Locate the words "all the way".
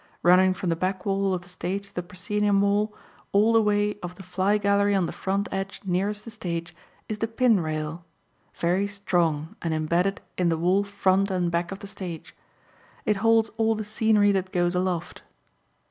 3.33-3.99